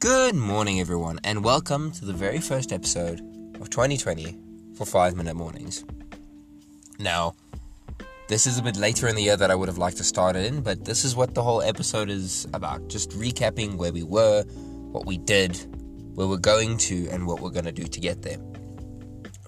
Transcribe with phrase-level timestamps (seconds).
[0.00, 3.20] Good morning, everyone, and welcome to the very first episode
[3.60, 4.34] of 2020
[4.74, 5.84] for 5 Minute Mornings.
[6.98, 7.34] Now,
[8.26, 10.36] this is a bit later in the year that I would have liked to start
[10.36, 14.02] it in, but this is what the whole episode is about just recapping where we
[14.02, 14.42] were,
[14.90, 15.54] what we did,
[16.14, 18.38] where we're going to, and what we're going to do to get there.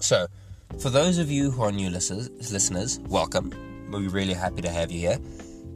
[0.00, 0.26] So,
[0.80, 3.54] for those of you who are new listeners, listeners, welcome.
[3.90, 5.18] We're really happy to have you here.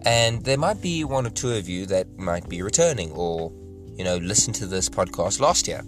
[0.03, 3.51] And there might be one or two of you that might be returning or,
[3.97, 5.83] you know, listen to this podcast last year.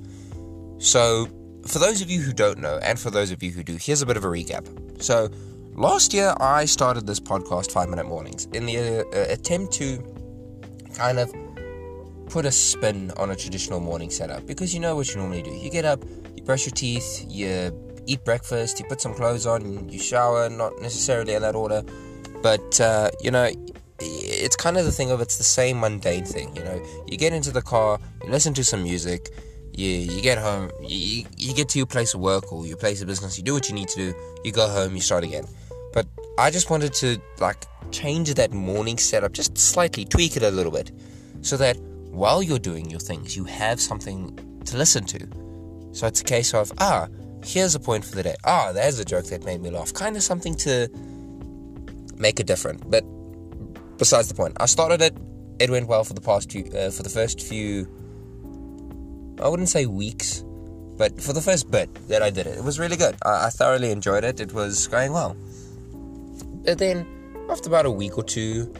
[0.78, 1.28] So,
[1.66, 4.02] for those of you who don't know, and for those of you who do, here's
[4.02, 5.02] a bit of a recap.
[5.02, 5.28] So,
[5.72, 10.02] last year I started this podcast, Five Minute Mornings, in the uh, attempt to
[10.94, 11.32] kind of
[12.28, 15.50] put a spin on a traditional morning setup because you know what you normally do.
[15.50, 16.04] You get up,
[16.36, 17.72] you brush your teeth, you
[18.06, 21.82] eat breakfast, you put some clothes on, you shower, not necessarily in that order,
[22.42, 23.50] but uh, you know,
[24.00, 26.54] it's kind of the thing of it's the same mundane thing.
[26.56, 29.30] You know, you get into the car, you listen to some music,
[29.74, 33.00] you you get home, you you get to your place of work or your place
[33.00, 35.44] of business, you do what you need to do, you go home, you start again.
[35.92, 36.06] But
[36.38, 40.72] I just wanted to like change that morning setup just slightly, tweak it a little
[40.72, 40.92] bit,
[41.42, 41.76] so that
[42.10, 45.26] while you're doing your things, you have something to listen to.
[45.92, 47.08] So it's a case of ah,
[47.44, 48.36] here's a point for the day.
[48.44, 49.92] Ah, there's a joke that made me laugh.
[49.92, 50.88] Kind of something to
[52.16, 52.88] make it different.
[52.90, 53.04] But
[53.98, 55.16] besides the point, I started it.
[55.58, 57.86] It went well for the past few, uh, for the first few.
[59.42, 60.44] I wouldn't say weeks,
[60.96, 63.16] but for the first bit that I did it, it was really good.
[63.24, 64.40] I, I thoroughly enjoyed it.
[64.40, 65.36] It was going well.
[66.64, 67.06] But then,
[67.50, 68.72] after about a week or two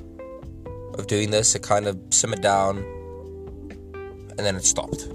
[0.94, 2.78] of doing this, it kind of simmered down,
[4.30, 5.08] and then it stopped.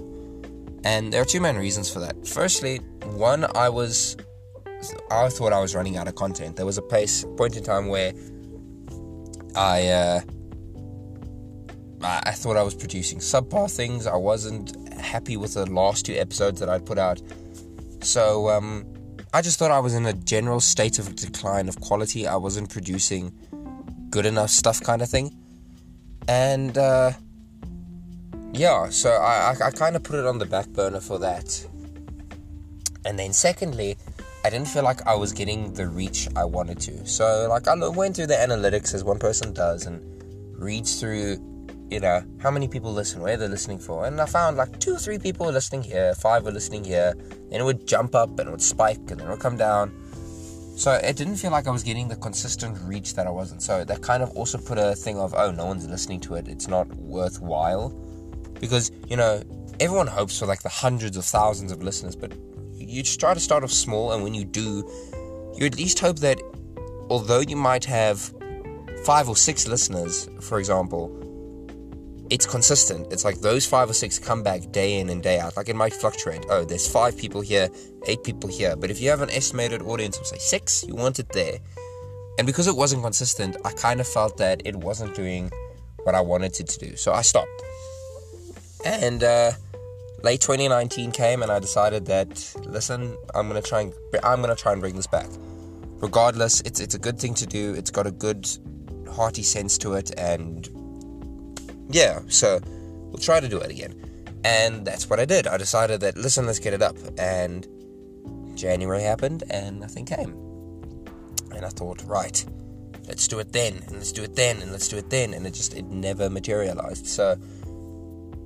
[0.84, 2.26] And there are two main reasons for that.
[2.26, 4.16] Firstly, one, I was
[5.10, 6.56] I thought I was running out of content.
[6.56, 8.12] There was a place, point in time where
[9.56, 10.20] I, uh,
[12.02, 14.06] I thought I was producing subpar things.
[14.06, 17.20] I wasn't happy with the last two episodes that I'd put out.
[18.00, 18.84] So um,
[19.32, 22.26] I just thought I was in a general state of decline of quality.
[22.26, 23.32] I wasn't producing
[24.10, 25.34] good enough stuff, kind of thing.
[26.28, 27.12] And uh,
[28.52, 31.66] yeah, so I, I, I kind of put it on the back burner for that.
[33.04, 33.96] And then, secondly,
[34.44, 37.06] I didn't feel like I was getting the reach I wanted to.
[37.06, 40.02] So, like, I went through the analytics as one person does and
[40.52, 41.38] reads through,
[41.90, 44.04] you know, how many people listen, where they're listening for.
[44.04, 47.14] And I found like two or three people listening here, five are listening here.
[47.48, 49.90] Then it would jump up and it would spike and then it would come down.
[50.76, 53.62] So, it didn't feel like I was getting the consistent reach that I wasn't.
[53.62, 56.48] So, that kind of also put a thing of, oh, no one's listening to it.
[56.48, 57.88] It's not worthwhile.
[58.60, 59.42] Because, you know,
[59.80, 62.32] everyone hopes for like the hundreds of thousands of listeners, but
[62.94, 64.88] you just try to start off small, and when you do,
[65.56, 66.40] you at least hope that
[67.10, 68.32] although you might have
[69.04, 71.10] five or six listeners, for example,
[72.30, 73.12] it's consistent.
[73.12, 75.56] It's like those five or six come back day in and day out.
[75.56, 76.46] Like it might fluctuate.
[76.48, 77.68] Oh, there's five people here,
[78.06, 78.76] eight people here.
[78.76, 81.58] But if you have an estimated audience of say six, you want it there.
[82.38, 85.52] And because it wasn't consistent, I kind of felt that it wasn't doing
[86.04, 86.96] what I wanted it to do.
[86.96, 87.62] So I stopped.
[88.84, 89.52] And uh,
[90.24, 92.30] late 2019 came and I decided that
[92.64, 93.92] listen, I'm gonna try and
[94.24, 95.28] I'm gonna try and bring this back.
[96.00, 97.74] Regardless, it's it's a good thing to do.
[97.74, 98.48] It's got a good
[99.12, 100.68] hearty sense to it, and
[101.88, 103.94] yeah, so we'll try to do it again.
[104.44, 105.46] And that's what I did.
[105.46, 106.96] I decided that listen, let's get it up.
[107.18, 107.68] And
[108.54, 110.32] January happened, and nothing came.
[111.54, 112.44] And I thought, right,
[113.06, 115.46] let's do it then, and let's do it then, and let's do it then, and
[115.46, 117.06] it just it never materialized.
[117.06, 117.36] So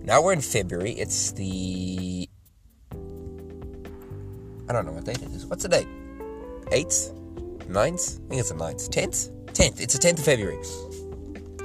[0.09, 0.93] now we're in February.
[0.93, 2.27] It's the.
[4.67, 5.45] I don't know what date it is.
[5.45, 5.87] What's the date?
[6.73, 7.13] 8th?
[7.69, 8.17] 9th?
[8.25, 8.89] I think it's the 9th.
[8.89, 9.31] 10th?
[9.53, 9.81] 10th.
[9.81, 10.65] It's the 10th of February.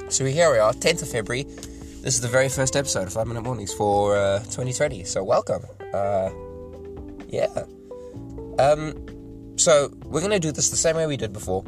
[0.09, 1.43] So here we are, 10th of February.
[1.43, 5.05] This is the very first episode of 5 Minute Mornings for uh, 2020.
[5.05, 5.63] So welcome.
[5.93, 6.29] Uh,
[7.29, 7.47] yeah.
[8.59, 11.61] Um, so we're going to do this the same way we did before.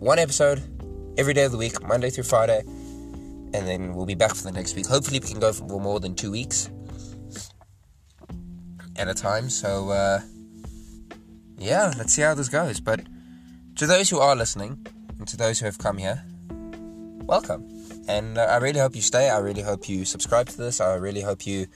[0.00, 0.60] One episode
[1.16, 2.64] every day of the week, Monday through Friday
[3.56, 4.86] and then we'll be back for the next week.
[4.86, 6.70] Hopefully, we can go for more than two weeks
[8.96, 9.48] at a time.
[9.48, 10.20] So, uh,
[11.58, 12.80] yeah, let's see how this goes.
[12.80, 13.00] But
[13.76, 14.86] to those who are listening,
[15.18, 16.22] and to those who have come here,
[17.24, 17.66] welcome.
[18.08, 19.30] And uh, I really hope you stay.
[19.30, 20.80] I really hope you subscribe to this.
[20.80, 21.66] I really hope you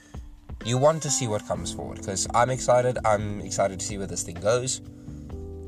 [0.63, 2.99] you want to see what comes forward because I'm excited.
[3.03, 4.81] I'm excited to see where this thing goes.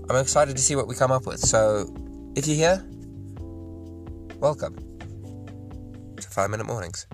[0.09, 1.39] I'm excited to see what we come up with.
[1.39, 1.91] So,
[2.35, 2.85] if you're here,
[4.39, 4.92] welcome.
[6.33, 7.05] Five Minute Mornings.